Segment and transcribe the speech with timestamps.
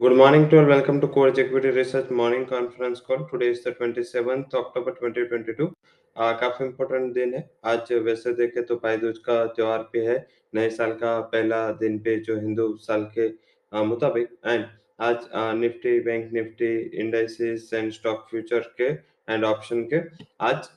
[0.00, 0.64] Good morning to all.
[0.64, 3.24] Welcome to Core Equity Research Morning Conference Call.
[3.24, 5.66] Today is the 27th October 2022.
[6.16, 10.16] आ, काफ़ी important दिन है आज वैसे देखें तो भाई दूज का त्योहार भी है
[10.54, 13.28] नए साल का पहला दिन पे जो हिंदू साल के
[13.72, 14.64] मुताबिक एंड
[15.00, 18.90] आज आ, Nifty bank Nifty indices and stock future के
[19.28, 20.02] एंड ऑप्शन के
[20.44, 20.70] आज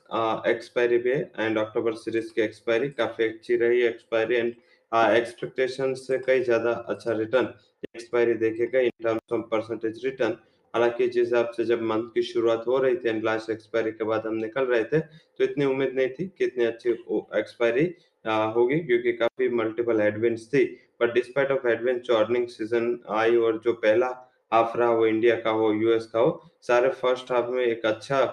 [0.48, 4.54] एक्सपायरी भी है एंड अक्टूबर सीरीज़ की एक्सपायरी काफ़ी अच्छी रही एक्सपायरी एंड
[4.92, 7.48] एक्सपेक्टेशन से कई ज़्यादा अच्छा रिटर्न
[7.96, 10.36] एक्सपायरी देखेगा in terms of percentage return
[10.74, 14.04] हालाँकि जिस हिसाब से जब मंथ की शुरुआत हो रही थी एंड लास्ट एक्सपायरी के
[14.04, 16.90] बाद हम निकल रहे थे तो इतनी उम्मीद नहीं थी कि इतनी अच्छी
[17.38, 17.84] एक्सपायरी
[18.56, 20.64] होगी क्योंकि काफ़ी मल्टीपल हेडविंड्स थी।
[21.00, 24.06] बट डिस्पाइट ऑफ़ हेडविंड जो अर्निंग सीज़न आई और जो पहला
[24.52, 28.24] हाफ़ रहा वो इंडिया का हो यूएस का हो, सारे फ़र्स्ट हाफ़ में एक अच्छा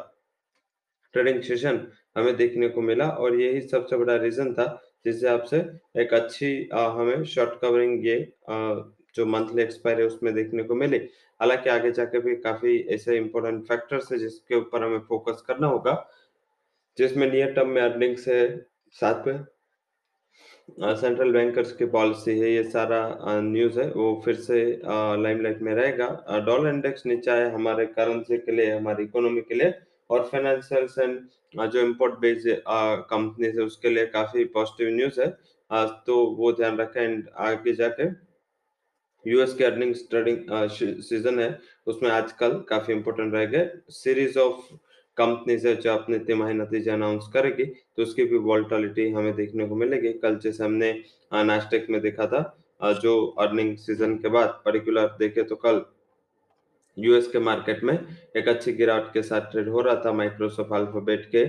[1.14, 1.80] ट्रेडिंग सेशन
[2.18, 4.66] हमें देखने को मिला और यही सबसे बड़ा रीजन था
[5.06, 5.58] जिस हिसाब से
[6.02, 8.18] एक अच्छी आ, हमें शॉर्ट कवरिंग ये
[8.50, 8.56] आ,
[9.16, 10.98] जो मंथली एक्सपायर है उसमें देखने को मिली।
[11.40, 15.94] हालाँकि आगे जाके भी काफ़ी ऐसे इंपॉर्टेंट फैक्टर्स है जिसके ऊपर हमें फोकस करना होगा
[16.98, 18.36] जिसमें नियर टर्म में अर्निंग से
[18.96, 19.46] साथ में।
[20.80, 23.02] सेंट्रल बैंकर्स की पॉलिसी है ये सारा
[23.42, 26.08] न्यूज़ है वो फिर से लाइमलाइट में रहेगा।
[26.46, 29.74] डॉलर इंडेक्स नीचे आया हमारे करेंसी के लिए हमारी इकोनॉमी के लिए
[30.10, 31.20] और फाइनेंशियल्स एंड
[31.68, 32.50] जो इम्पोर्ट बेस्ड
[33.10, 35.38] कंपनी है, उसके लिए काफ़ी पॉजिटिव न्यूज़ है।
[35.72, 38.08] आज तो वो ध्यान रखें एंड आगे जाके
[39.26, 44.74] यूएस के अर्निंग्स ट्रेडिंग सीज़न है, उसमें आजकल काफ़ी इंपॉर्टेंट रहेगा। सीरीज़ ऑफ़
[45.18, 49.76] कंपनीज़ है जो अपने तिमाही नतीजे अनाउंस करेगी तो उसकी भी वॉल्टिलिटी हमें देखने को
[49.76, 50.92] मिलेगी। कल जैसे हमने
[51.34, 55.80] नास्टेक में देखा था जो अर्निंग सीज़न के बाद पर्टिकुलर देखे तो कल
[57.00, 57.98] यूएस के मार्केट में
[58.38, 61.46] एक अच्छी गिरावट के साथ ट्रेड हो रहा था माइक्रोसॉफ्ट अल्फ़ाबेट के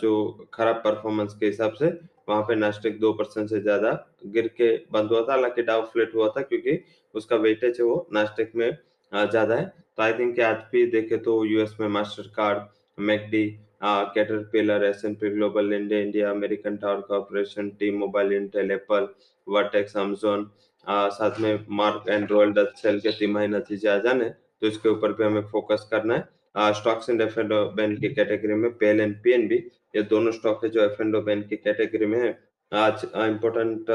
[0.00, 0.12] जो
[0.54, 1.86] खराब परफॉर्मेंस के हिसाब से
[2.28, 3.90] वहाँ पे नास्टिक दो परसेंट से ज़्यादा
[4.26, 6.78] गिर के बंद हुआ था। हालाँकि डाउ फ्लेट हुआ था क्योंकि
[7.14, 8.70] उसका वेटेज है वो नास्टिक में
[9.12, 9.64] ज़्यादा है।
[9.96, 11.86] तो आई थिंक आज भी देखे तो यूएस में
[12.36, 12.62] Mastercard
[12.98, 13.46] McD
[13.82, 19.08] Caterpillar S and P Global India India American Tower Corporation T Mobile Intel Apple
[19.46, 20.50] Vertex Amazon
[20.86, 24.30] साथ में Merck and Royal Dutch Shell के तिमाही नतीजे आ जाने।
[24.62, 28.54] तो इसके ऊपर भी हमें फोकस करना है। Stocks in F and ban की कैटेगरी
[28.54, 29.56] में PEL and P N PNB
[29.96, 32.38] ये दोनों स्टॉक है जो एफ़ एंड बैन की कैटेगरी में है।
[32.72, 33.90] आज इम्पोर्टेंट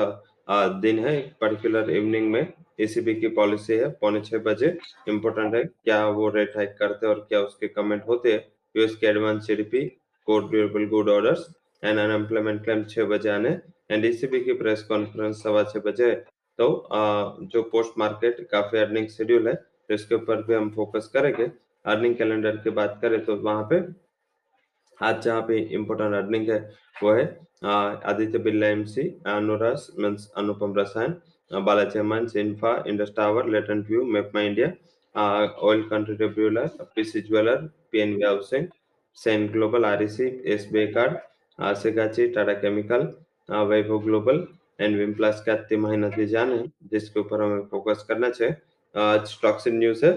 [0.82, 4.78] दिन है पर्टिकुलर इवनिंग में। ईसीबी की पॉलिसी है, पौने छह बजे।
[5.10, 8.46] इम्पोर्टेंट है क्या वो रेट हाइक करते हैं और क्या उसके कमेंट होते हैं।
[8.76, 9.86] यूएस के advance GDP
[10.28, 11.46] core durable good orders
[11.84, 13.50] and unemployment claim छह बजे आने
[13.92, 16.12] एंड ईसीबी की प्रेस कॉन्फ्रेंस सवा छह बजे
[16.60, 16.68] तो
[17.54, 19.54] जो पोस्ट मार्केट काफ़ी अर्निंग शेड्यूल है
[19.92, 21.46] तो इसके ऊपर भी हम फोकस करेंगे।
[21.86, 23.80] अर्निंग कैलेंडर की बात करें तो वहाँ पे
[24.98, 26.60] आज जहाँ पे इम्पोर्टेंट अर्निंग है,
[27.04, 27.26] वो है
[27.64, 31.16] Aditya Birla MC Anuras, means Anupam Rasayan,
[31.52, 34.72] Balaji amines infra Indus tower Latent View map my India
[35.62, 38.68] oil country tubular PC jeweller PNB housing
[39.18, 43.08] Sen global REC SBI card Segachi Tata chemical
[43.50, 44.46] Vaibhav global
[44.80, 48.56] and विमप्लस का तिमाही नतीजे आने जिसके ऊपर हमें focus करना चाहिए।
[48.96, 50.12] Stocks in news है।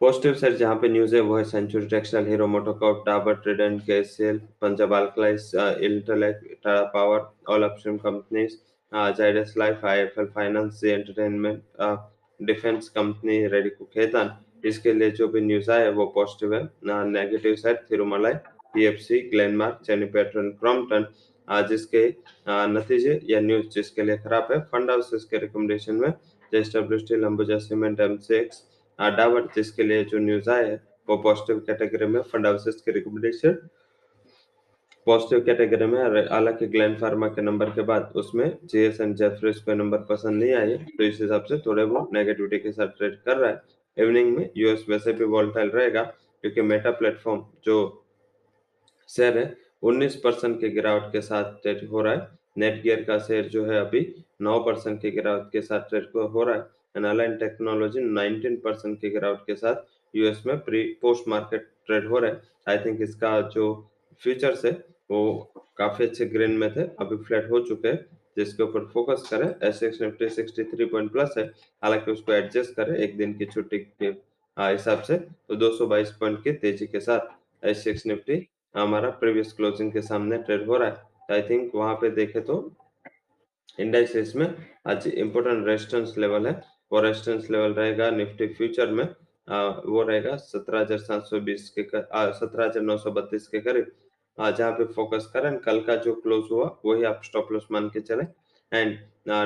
[0.00, 4.38] पॉजिटिव साइड जहाँ पे न्यूज़ है, वो है Century Textile Hero Motocorp Dabur Trident KCL
[4.60, 8.56] Punjab alkalies Intellect Tata power, all upstream companies
[9.16, 11.62] Zydus life, IFL finance Zee entertainment
[12.40, 14.36] defence company Radico Khaitan.
[14.64, 18.34] इसके लिए जो भी न्यूज़ आया वो पॉजिटिव है। Negative side Thirumalai
[18.74, 21.06] PFC, Glenmark, Chennai petro Crompton.
[21.68, 22.08] जिसके
[22.48, 26.12] नतीजे या न्यूज़ जिसके लिए खराब है, फंड हाउसेस के रिकमेंडेशन में
[29.54, 30.50] जिसके लिए जो न्यूज़
[31.08, 33.58] वो पॉजिटिव कैटेगरी में fund houses recommendation
[35.06, 35.98] positive category में
[36.28, 39.16] हालाँकि ग्लैन फार्मा के नंबर के बाद उसमें एंड
[39.64, 43.20] को नंबर पसंद नहीं आए तो इस हिसाब से थोड़े वो नेगेटिविटी के साथ ट्रेड
[43.22, 43.62] कर रहा है।
[43.96, 48.04] इवनिंग में यूएस वैसे भी वॉल्टाइल रहेगा, क्योंकि मेटा प्लेटफॉर्म जो
[49.08, 53.18] शेयर है 19 परसेंट के गिरावट के साथ ट्रेड हो रहा है। नेट गियर का
[53.18, 54.00] शेयर जो है अभी
[54.42, 56.64] 9 परसेंट के गिरावट के साथ ट्रेड को हो रहा है।
[56.96, 62.18] एनालाइन टेक्नोलॉजी 19 परसेंट के गिरावट के साथ यूएस में प्री पोस्ट मार्केट ट्रेड हो
[62.18, 63.66] रहा है। आई थिंक इसका जो
[64.22, 64.72] फ्यूचर्स है,
[65.10, 68.04] वो काफ़ी अच्छे ग्रीन में थे, अभी फ्लैट हो चुके हैं,
[68.36, 71.44] जिसके ऊपर फोकस करें S X Nifty sixty three point plus है।
[71.82, 74.06] हालाँकि उसको एडजस्ट करें एक दिन की छुट्टी के
[74.56, 79.92] हिसाब से तो 222 पॉइंट की तेज़ी के साथ एस एक्स निफ्टी हमारा प्रीवियस क्लोजिंग
[79.92, 82.56] के सामने ट्रेड हो रहा है। आई थिंक वहाँ पे देखे तो
[83.78, 84.46] इंडाइसेस में
[84.88, 86.52] आज इम्पोर्टेंट रेजिस्टेंस लेवल है।
[86.92, 89.04] वो रेजिस्टेंस लेवल रहेगा निफ्टी फ्यूचर में।
[89.48, 93.60] आ, वो रहेगा सत्रह हज़ार सात सौ बीस के सत्रह हज़ार नौ सौ बत्तीस के
[93.60, 93.90] करीब।
[94.38, 98.00] जहाँ पे फोकस करें कल का जो क्लोज हुआ वही आप स्टॉप लॉस मान के
[98.02, 98.24] चले।
[98.72, 98.98] एंड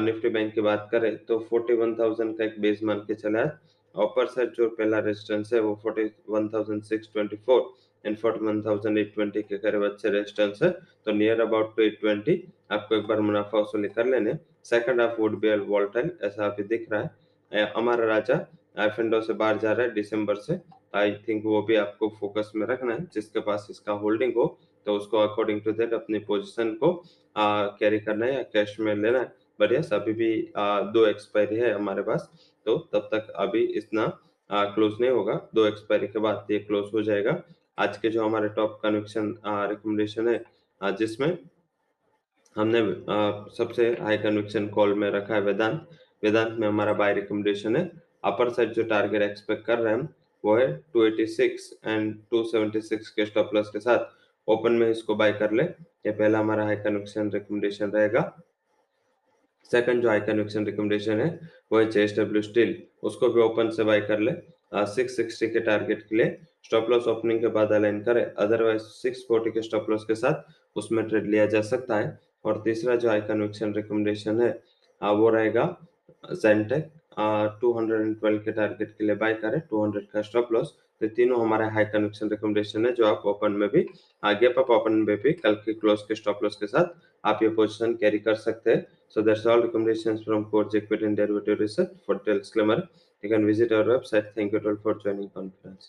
[0.05, 3.39] निफ्टी बैंक की बात करें तो फोर्टी वन थाउज़ेंड का एक बेस मान के चला
[3.41, 3.59] है।
[3.95, 7.61] अपर साइड जो पहला रेजिस्टेंस है वो 41,624
[8.05, 10.71] एंड 41,820 के करीब अच्छे रेजिस्टेंस है
[11.05, 12.39] तो नियर अबाउट टू 820
[12.73, 16.87] आपको एक बार मुनाफा वसूली कर लेने। Second half would be volatile ऐसा अभी दिख
[16.93, 18.35] रहा है। हमारा राजा
[18.79, 20.59] एफेंडो से बाहर जा रहा है दिसंबर से।
[20.95, 24.47] आई थिंक वो भी आपको फोकस में रखना है। जिसके पास इसका होल्डिंग हो
[24.87, 26.93] तो उसको अकॉर्डिंग टू दैट अपनी पोजीशन को
[27.37, 31.73] कैरी करना है या कैश में लेना है। बढ़िया अभी भी आ, दो एक्सपायरी है
[31.73, 32.31] हमारे पास।
[32.67, 34.07] तो तब तक अभी इतना
[34.51, 37.33] क्लोज नहीं होगा। दो एक्सपायरी के बाद ये क्लोज हो जाएगा।
[37.81, 39.29] आज के जो हमारे टॉप कन्विक्शन
[39.69, 41.39] रिकमेंडेशन है जिसमें
[42.57, 42.81] हमने
[43.57, 45.89] सबसे हाई कन्विक्शन कॉल में रखा है वेदांत।
[46.23, 47.85] वेदांत में हमारा बाय रिकमेंडेशन है।
[48.25, 50.09] अपर साइड जो टारगेट एक्सपेक्ट कर रहे हैं,
[50.45, 54.05] वो है 286 एंड 276 के स्टॉप लॉस के साथ।
[54.49, 58.23] ओपन में इसको बाय कर ले, ये पहला हमारा हाई कन्विक्शन रिकमेंडेशन रहेगा।
[59.71, 61.31] सेकंड जो हाई कन्विक्शन रिकमेंडेशन है,
[61.73, 64.33] वो है जेएसडब्ल्यू स्टील उसको भी ओपन से बाय कर ले
[64.87, 69.25] सिक्स सिक्सटी के टारगेट के लिए। स्टॉप लॉस ओपनिंग के बाद अलाइन करें। अदरवाइज़ सिक्स
[69.29, 73.09] फोर्टी के स्टॉप लॉस के साथ उसमें ट्रेड लिया जा सकता है। और तीसरा जो
[73.09, 74.51] हाई कन्विक्शन रिकमेंडेशन है
[75.15, 75.65] वो रहेगा
[76.33, 76.91] Zentech
[77.61, 80.75] two hundred and twelve के टारगेट के लिए बाय करें। टू हंड्रेड का स्टॉप लॉस
[81.01, 83.87] तो तीनों हमारे हाई कन्विक्शन रिकमेंडेशन है, जो आप ओपन में भी,
[84.23, 87.49] आगे आप ओपन में भी, कल के क्लोज के स्टॉप लॉस के साथ आप ये
[87.49, 91.95] पोजीशन कैरी कर सकते हैं। So that's all recommendations from Coach Equity and Derivative Research.
[92.07, 92.77] For disclaimer
[93.23, 94.29] you can visit our website.
[94.37, 95.89] Thank you all for joining conference